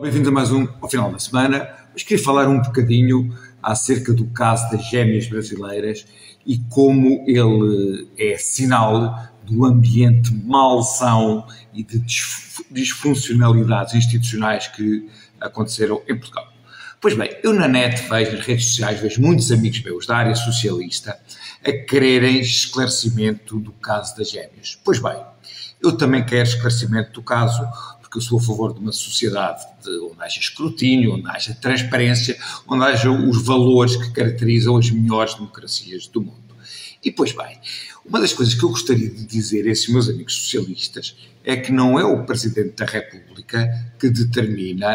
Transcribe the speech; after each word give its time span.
Bem-vindo 0.00 0.28
a 0.28 0.32
mais 0.32 0.52
um 0.52 0.68
ao 0.80 0.88
final 0.88 1.10
da 1.10 1.18
semana. 1.18 1.68
Mas 1.92 2.04
queria 2.04 2.22
falar 2.22 2.46
um 2.46 2.62
bocadinho 2.62 3.36
acerca 3.60 4.12
do 4.12 4.26
caso 4.26 4.70
das 4.70 4.88
gêmeas 4.88 5.26
brasileiras 5.26 6.06
e 6.46 6.58
como 6.70 7.24
ele 7.26 8.08
é 8.16 8.38
sinal 8.38 9.28
do 9.42 9.64
ambiente 9.64 10.32
malsão 10.32 11.44
e 11.74 11.82
de 11.82 12.00
disfuncionalidades 12.70 13.94
institucionais 13.94 14.68
que 14.68 15.08
aconteceram 15.40 16.00
em 16.08 16.16
Portugal. 16.16 16.46
Pois 17.00 17.14
bem, 17.14 17.36
eu 17.42 17.52
na 17.52 17.66
net 17.66 18.08
vejo, 18.08 18.36
nas 18.36 18.46
redes 18.46 18.66
sociais, 18.66 19.00
vejo 19.00 19.20
muitos 19.20 19.50
amigos 19.50 19.82
meus 19.82 20.06
da 20.06 20.16
área 20.16 20.34
socialista 20.36 21.18
a 21.64 21.72
quererem 21.72 22.38
esclarecimento 22.38 23.58
do 23.58 23.72
caso 23.72 24.16
das 24.16 24.30
gêmeas. 24.30 24.78
Pois 24.84 25.00
bem, 25.00 25.20
eu 25.82 25.96
também 25.96 26.24
quero 26.24 26.48
esclarecimento 26.48 27.12
do 27.12 27.22
caso, 27.22 27.66
porque 28.08 28.18
eu 28.18 28.22
sou 28.22 28.38
a 28.38 28.42
favor 28.42 28.72
de 28.72 28.80
uma 28.80 28.90
sociedade 28.90 29.62
de, 29.84 29.90
onde 30.00 30.22
haja 30.22 30.40
escrutínio, 30.40 31.14
onde 31.14 31.28
haja 31.28 31.54
transparência, 31.54 32.38
onde 32.66 32.82
haja 32.84 33.10
os 33.10 33.42
valores 33.42 33.96
que 33.96 34.10
caracterizam 34.10 34.76
as 34.78 34.90
melhores 34.90 35.34
democracias 35.34 36.08
do 36.08 36.22
mundo. 36.22 36.48
E, 37.04 37.12
pois 37.12 37.32
bem, 37.32 37.58
uma 38.04 38.18
das 38.18 38.32
coisas 38.32 38.54
que 38.54 38.64
eu 38.64 38.70
gostaria 38.70 39.10
de 39.10 39.26
dizer 39.26 39.66
a 39.66 39.70
esses 39.70 39.88
meus 39.88 40.08
amigos 40.08 40.34
socialistas 40.34 41.14
é 41.44 41.56
que 41.56 41.70
não 41.70 41.98
é 41.98 42.04
o 42.04 42.24
Presidente 42.24 42.74
da 42.76 42.86
República 42.86 43.92
que 43.98 44.08
determina, 44.08 44.94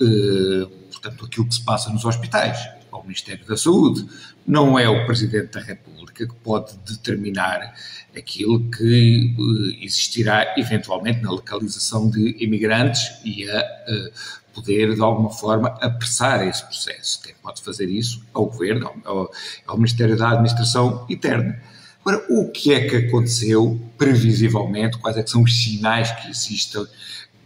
eh, 0.00 0.66
portanto, 0.90 1.24
aquilo 1.26 1.46
que 1.46 1.54
se 1.54 1.64
passa 1.64 1.90
nos 1.90 2.04
hospitais, 2.04 2.56
ao 3.04 3.08
Ministério 3.08 3.44
da 3.46 3.56
Saúde. 3.56 4.06
Não 4.46 4.78
é 4.78 4.88
o 4.88 5.06
Presidente 5.06 5.52
da 5.52 5.60
República 5.60 6.26
que 6.26 6.34
pode 6.36 6.76
determinar 6.78 7.74
aquilo 8.16 8.70
que 8.70 9.34
uh, 9.38 9.84
existirá 9.84 10.54
eventualmente 10.56 11.20
na 11.20 11.30
localização 11.30 12.08
de 12.08 12.36
imigrantes 12.42 13.02
e 13.24 13.48
a 13.48 13.60
uh, 13.60 14.52
poder, 14.54 14.94
de 14.94 15.02
alguma 15.02 15.30
forma, 15.30 15.68
apressar 15.80 16.46
esse 16.46 16.64
processo. 16.64 17.20
Quem 17.22 17.34
pode 17.42 17.62
fazer 17.62 17.88
isso 17.88 18.24
é 18.34 18.38
o 18.38 18.46
Governo, 18.46 18.90
é, 19.04 19.68
é 19.68 19.72
o 19.72 19.76
Ministério 19.76 20.16
da 20.16 20.30
Administração 20.30 21.04
Interna. 21.10 21.60
Agora, 22.00 22.24
o 22.28 22.50
que 22.50 22.72
é 22.72 22.86
que 22.86 22.96
aconteceu 22.96 23.80
previsivelmente? 23.98 24.98
Quais 24.98 25.16
é 25.16 25.26
são 25.26 25.42
os 25.42 25.62
sinais 25.62 26.10
que 26.12 26.30
existem 26.30 26.86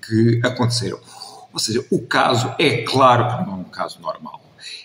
que 0.07 0.41
aconteceram? 0.45 0.99
Ou 1.53 1.59
seja, 1.59 1.85
o 1.91 2.01
caso 2.01 2.55
é 2.59 2.83
claro 2.83 3.29
que 3.29 3.51
não 3.51 3.59
é 3.59 3.61
um 3.61 3.65
caso 3.65 4.01
normal. 4.01 4.43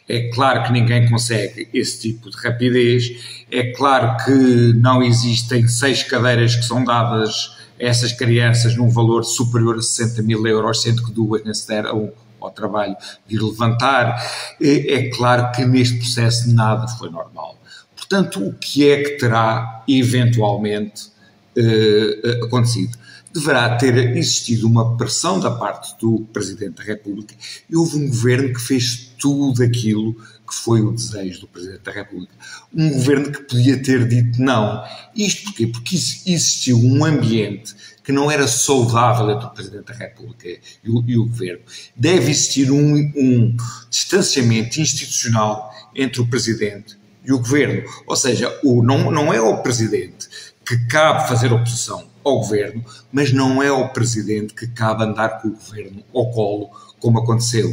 É 0.08 0.30
claro 0.30 0.64
que 0.64 0.72
ninguém 0.72 1.10
consegue 1.10 1.70
esse 1.74 2.02
tipo 2.02 2.30
de 2.30 2.38
rapidez, 2.38 3.46
é 3.50 3.72
claro 3.72 4.18
que 4.24 4.74
não 4.74 5.02
existem 5.02 5.68
seis 5.68 6.04
cadeiras 6.04 6.56
que 6.56 6.64
são 6.64 6.84
dadas 6.84 7.58
a 7.80 7.86
essas 7.86 8.12
crianças 8.12 8.76
num 8.76 8.90
valor 8.90 9.24
superior 9.24 9.78
a 9.78 9.82
60 9.82 10.22
mil 10.22 10.46
euros, 10.46 10.82
sendo 10.82 11.04
que 11.04 11.12
duas 11.12 11.44
nem 11.44 11.54
se 11.54 11.68
deram 11.68 12.12
ao 12.40 12.52
trabalho 12.52 12.96
de 13.26 13.40
levantar. 13.40 14.22
É, 14.62 14.94
é 14.94 15.10
claro 15.10 15.52
que 15.52 15.66
neste 15.66 15.98
processo 15.98 16.54
nada 16.54 16.88
foi 16.88 17.10
normal. 17.10 17.58
Portanto, 17.96 18.46
o 18.46 18.54
que 18.54 18.90
é 18.90 19.02
que 19.04 19.18
terá 19.18 19.84
eventualmente 19.88 21.12
eh, 21.58 22.42
acontecido? 22.44 22.98
Deverá 23.34 23.76
ter 23.78 24.16
existido 24.16 24.68
uma 24.68 24.96
pressão 24.96 25.40
da 25.40 25.50
parte 25.50 25.98
do 26.00 26.20
Presidente 26.32 26.76
da 26.76 26.84
República 26.84 27.34
e 27.68 27.76
houve 27.76 27.98
um 27.98 28.08
governo 28.08 28.54
que 28.54 28.62
fez 28.62 29.12
tudo 29.20 29.64
aquilo 29.64 30.14
que 30.14 30.54
foi 30.54 30.82
o 30.82 30.92
desejo 30.92 31.42
do 31.42 31.48
Presidente 31.48 31.82
da 31.82 31.92
República. 31.92 32.34
Um 32.72 32.92
governo 32.92 33.32
que 33.32 33.42
podia 33.44 33.82
ter 33.82 34.08
dito 34.08 34.40
não. 34.40 34.84
Isto 35.16 35.46
porquê? 35.46 35.66
Porque 35.66 35.96
existiu 35.96 36.78
um 36.78 37.04
ambiente 37.04 37.76
que 38.04 38.12
não 38.12 38.30
era 38.30 38.48
saudável 38.48 39.32
entre 39.32 39.48
o 39.48 39.50
Presidente 39.50 39.86
da 39.86 39.94
República 39.94 40.48
e 40.84 40.90
o, 40.90 41.04
e 41.08 41.18
o 41.18 41.26
Governo. 41.26 41.62
Deve 41.96 42.30
existir 42.30 42.70
um, 42.70 42.96
um 43.16 43.58
distanciamento 43.90 44.80
institucional 44.80 45.74
entre 45.96 46.22
o 46.22 46.28
Presidente 46.28 46.98
e 47.26 47.32
o 47.32 47.40
Governo. 47.40 47.90
Ou 48.06 48.16
seja, 48.16 48.54
o, 48.64 48.84
não, 48.84 49.10
não 49.10 49.34
é 49.34 49.42
o 49.42 49.58
Presidente 49.64 50.30
que 50.66 50.78
cabe 50.88 51.28
fazer 51.28 51.52
oposição 51.52 52.13
ao 52.24 52.40
governo, 52.40 52.84
mas 53.12 53.32
não 53.32 53.62
é 53.62 53.68
ao 53.68 53.90
presidente 53.90 54.54
que 54.54 54.68
cabe 54.68 55.04
andar 55.04 55.42
com 55.42 55.50
o 55.50 55.52
governo 55.52 56.04
ao 56.14 56.32
colo, 56.32 56.70
como 57.00 57.20
aconteceu. 57.20 57.70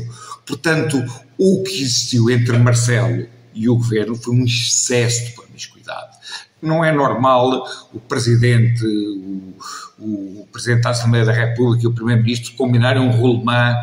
Portanto, 0.46 1.02
o 1.38 1.62
que 1.62 1.82
existiu 1.82 2.30
entre 2.30 2.58
Marcelo 2.58 3.26
e 3.54 3.68
o 3.68 3.76
governo 3.76 4.16
foi 4.16 4.34
um 4.34 4.44
excesso 4.44 5.26
de 5.26 5.32
promiscuidade. 5.32 6.16
Não 6.60 6.84
é 6.84 6.92
normal 6.92 7.64
o 7.92 8.00
presidente, 8.00 8.84
o, 9.98 10.42
o 10.42 10.48
presidente 10.52 10.82
da 10.82 10.90
Assembleia 10.90 11.24
da 11.24 11.32
República 11.32 11.84
e 11.84 11.86
o 11.86 11.92
primeiro-ministro 11.94 12.54
combinarem 12.54 13.02
um 13.02 13.10
rolemã 13.10 13.74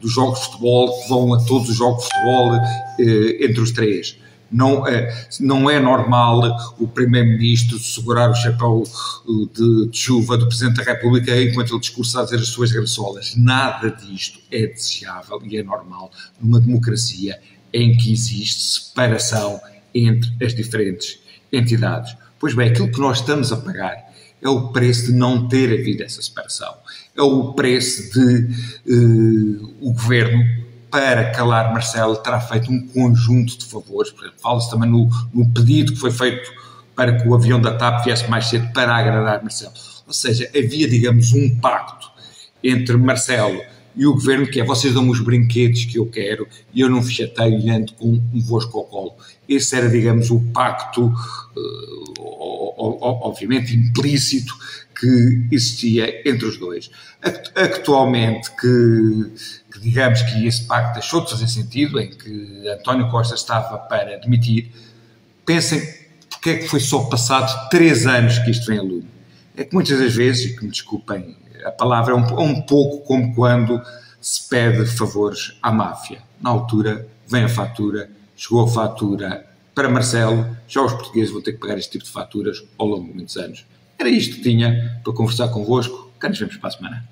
dos 0.00 0.12
jogos 0.12 0.40
de 0.40 0.46
futebol, 0.46 1.02
que 1.02 1.08
vão 1.08 1.34
a 1.34 1.44
todos 1.44 1.68
os 1.68 1.76
jogos 1.76 2.02
de 2.04 2.10
futebol 2.10 2.54
eh, 2.98 3.44
entre 3.44 3.60
os 3.60 3.70
três 3.70 4.18
não 4.52 4.86
é, 4.86 5.26
não 5.40 5.70
é 5.70 5.80
normal 5.80 6.74
o 6.78 6.86
Primeiro-Ministro 6.86 7.78
segurar 7.78 8.30
o 8.30 8.34
chapéu 8.34 8.84
de, 9.26 9.88
de, 9.88 9.96
chuva 9.96 10.36
do 10.36 10.46
Presidente 10.46 10.76
da 10.76 10.92
República 10.92 11.40
enquanto 11.40 11.72
ele 11.72 11.80
discursa 11.80 12.20
a 12.20 12.24
dizer 12.24 12.36
as 12.36 12.48
suas 12.48 12.70
graçolas. 12.70 13.34
Nada 13.36 13.90
disto 13.90 14.38
é 14.50 14.66
desejável 14.66 15.40
e 15.44 15.56
é 15.56 15.62
normal 15.62 16.10
numa 16.40 16.60
democracia 16.60 17.40
em 17.72 17.96
que 17.96 18.12
existe 18.12 18.62
separação 18.62 19.60
entre 19.94 20.30
as 20.44 20.54
diferentes 20.54 21.18
entidades. 21.50 22.14
Pois 22.38 22.54
bem, 22.54 22.70
aquilo 22.70 22.90
que 22.90 23.00
nós 23.00 23.18
estamos 23.20 23.52
a 23.52 23.56
pagar 23.56 24.12
é 24.42 24.48
o 24.48 24.68
preço 24.68 25.06
de 25.06 25.12
não 25.12 25.48
ter 25.48 25.72
havido 25.72 26.02
essa 26.02 26.20
separação. 26.20 26.74
É 27.16 27.22
o 27.22 27.52
preço 27.54 28.12
de 28.12 28.48
uh, 28.92 29.74
o 29.80 29.92
governo 29.92 30.61
para 30.92 31.30
calar 31.30 31.72
Marcelo, 31.72 32.14
terá 32.16 32.38
feito 32.38 32.70
um 32.70 32.86
conjunto 32.86 33.56
de 33.58 33.64
favores. 33.64 34.14
Fala-se 34.42 34.70
também 34.70 34.90
no, 34.90 35.08
no, 35.32 35.48
pedido 35.48 35.94
que 35.94 35.98
foi 35.98 36.10
feito 36.10 36.52
para 36.94 37.16
que 37.16 37.26
o 37.26 37.34
avião 37.34 37.58
da 37.58 37.72
TAP 37.72 38.04
viesse 38.04 38.28
mais 38.28 38.46
cedo 38.46 38.70
para 38.74 38.94
agradar 38.94 39.40
Marcelo. 39.40 39.72
Ou 40.06 40.12
seja, 40.12 40.50
havia, 40.54 40.86
digamos, 40.86 41.32
um 41.32 41.58
pacto 41.58 42.10
entre 42.62 42.94
Marcelo 42.98 43.58
e 43.96 44.06
o 44.06 44.12
governo 44.12 44.46
que 44.46 44.60
é 44.60 44.64
vocês 44.64 44.92
dão 44.92 45.08
os 45.08 45.20
brinquedos 45.20 45.86
que 45.86 45.98
eu 45.98 46.06
quero 46.06 46.46
e 46.74 46.82
eu 46.82 46.90
não 46.90 47.00
vos 47.00 47.10
chateio 47.10 47.58
e 47.58 47.70
ando 47.70 47.94
com 47.94 48.08
um 48.08 48.40
vosco 48.40 48.78
ao 48.78 48.84
colo. 48.84 49.14
Esse 49.48 49.74
era, 49.74 49.88
digamos, 49.88 50.30
o 50.30 50.40
pacto, 50.52 51.06
uh, 51.06 52.31
obviamente 52.76 53.74
implícito, 53.74 54.54
que 54.98 55.48
existia 55.50 56.28
entre 56.28 56.46
os 56.46 56.56
dois. 56.56 56.90
Atualmente, 57.56 58.50
que, 58.52 59.32
que, 59.72 59.80
digamos 59.80 60.22
que 60.22 60.46
esse 60.46 60.64
pacto 60.64 60.94
deixou 60.94 61.24
de 61.24 61.30
fazer 61.30 61.48
sentido, 61.48 61.98
em 62.00 62.10
que 62.10 62.68
António 62.68 63.10
Costa 63.10 63.34
estava 63.34 63.78
para 63.78 64.18
demitir, 64.18 64.70
pensem 65.44 65.80
porque 66.30 66.50
é 66.50 66.56
que 66.58 66.68
foi 66.68 66.80
só 66.80 67.04
passado 67.04 67.68
três 67.68 68.04
anos 68.06 68.38
que 68.40 68.50
isto 68.50 68.66
vem 68.66 68.78
a 68.78 68.82
lume. 68.82 69.08
É 69.56 69.64
que 69.64 69.72
muitas 69.72 69.98
das 69.98 70.14
vezes, 70.14 70.46
e 70.46 70.56
que 70.56 70.64
me 70.64 70.70
desculpem 70.70 71.36
a 71.64 71.70
palavra, 71.70 72.14
é 72.14 72.16
um, 72.16 72.24
é 72.26 72.40
um 72.40 72.62
pouco 72.62 73.04
como 73.06 73.32
quando 73.32 73.80
se 74.20 74.48
pede 74.48 74.84
favores 74.86 75.56
à 75.62 75.70
máfia. 75.70 76.20
Na 76.40 76.50
altura, 76.50 77.06
vem 77.28 77.44
a 77.44 77.48
fatura, 77.48 78.10
chegou 78.36 78.64
a 78.64 78.68
fatura 78.68 79.51
para 79.74 79.88
Marcelo, 79.88 80.56
já 80.68 80.82
os 80.82 80.92
portugueses 80.92 81.32
vão 81.32 81.40
ter 81.40 81.52
que 81.52 81.58
pagar 81.58 81.78
este 81.78 81.92
tipo 81.92 82.04
de 82.04 82.10
faturas 82.10 82.62
ao 82.78 82.86
longo 82.86 83.06
de 83.08 83.14
muitos 83.14 83.36
anos. 83.36 83.66
Era 83.98 84.08
isto 84.08 84.36
que 84.36 84.42
tinha 84.42 85.00
para 85.02 85.12
conversar 85.12 85.48
convosco. 85.48 86.10
Cá 86.18 86.28
nos 86.28 86.38
vemos 86.38 86.56
para 86.56 86.68
a 86.68 86.72
semana. 86.72 87.08